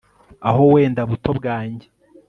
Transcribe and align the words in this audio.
aho 0.49 0.63
wenda 0.73 1.01
buto 1.09 1.29
bwange 1.39 1.85